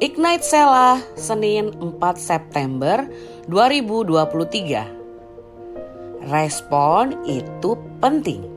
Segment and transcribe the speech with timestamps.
[0.00, 3.04] Ignite Sela, Senin 4 September
[3.52, 6.24] 2023.
[6.24, 8.48] Respon itu penting.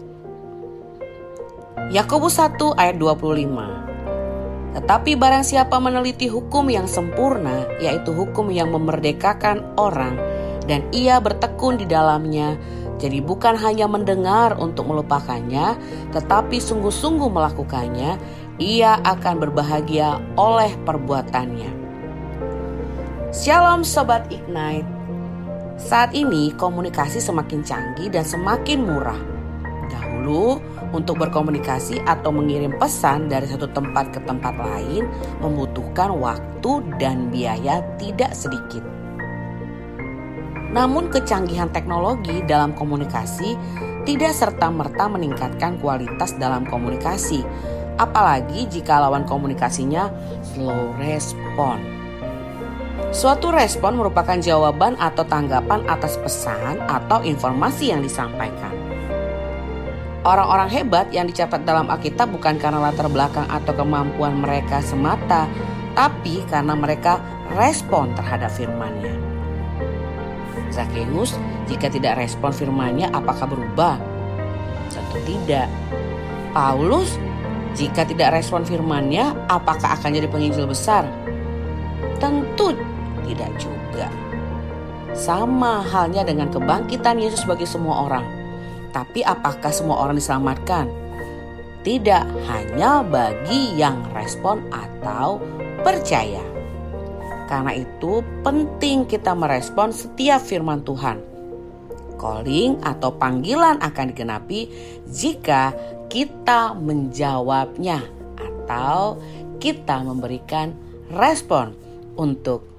[1.92, 4.72] Yakobus 1 ayat 25.
[4.72, 10.16] Tetapi barang siapa meneliti hukum yang sempurna, yaitu hukum yang memerdekakan orang,
[10.64, 12.56] dan ia bertekun di dalamnya,
[13.04, 15.76] jadi bukan hanya mendengar untuk melupakannya,
[16.16, 18.16] tetapi sungguh-sungguh melakukannya,
[18.62, 21.72] ia akan berbahagia oleh perbuatannya.
[23.34, 24.86] Shalom Sobat Ignite.
[25.82, 29.18] Saat ini komunikasi semakin canggih dan semakin murah.
[29.90, 30.62] Dahulu
[30.94, 35.10] untuk berkomunikasi atau mengirim pesan dari satu tempat ke tempat lain
[35.42, 38.86] membutuhkan waktu dan biaya tidak sedikit.
[40.70, 43.58] Namun kecanggihan teknologi dalam komunikasi
[44.06, 47.42] tidak serta-merta meningkatkan kualitas dalam komunikasi
[47.98, 50.10] apalagi jika lawan komunikasinya
[50.54, 51.82] slow respon.
[53.14, 58.74] Suatu respon merupakan jawaban atau tanggapan atas pesan atau informasi yang disampaikan.
[60.24, 65.52] Orang-orang hebat yang dicatat dalam Alkitab bukan karena latar belakang atau kemampuan mereka semata,
[65.94, 67.20] tapi karena mereka
[67.54, 69.14] respon terhadap firman-Nya.
[70.74, 71.38] Zakheus
[71.70, 74.00] jika tidak respon firman-Nya apakah berubah?
[74.90, 75.70] Tentu tidak.
[76.56, 77.20] Paulus
[77.74, 81.10] jika tidak respon firmannya, apakah akan jadi penginjil besar?
[82.22, 82.78] Tentu
[83.26, 84.08] tidak juga.
[85.18, 88.26] Sama halnya dengan kebangkitan Yesus bagi semua orang.
[88.94, 90.86] Tapi apakah semua orang diselamatkan?
[91.82, 95.42] Tidak hanya bagi yang respon atau
[95.82, 96.42] percaya.
[97.50, 101.20] Karena itu penting kita merespon setiap firman Tuhan.
[102.16, 104.72] Calling atau panggilan akan digenapi
[105.12, 105.76] jika
[106.14, 108.06] kita menjawabnya
[108.38, 109.18] atau
[109.58, 110.78] kita memberikan
[111.10, 111.74] respon
[112.14, 112.70] untuk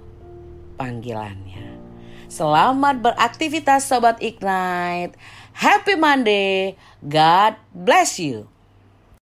[0.78, 1.74] panggilannya.
[2.30, 5.18] Selamat beraktivitas Sobat Ignite.
[5.50, 6.78] Happy Monday.
[7.02, 8.53] God bless you.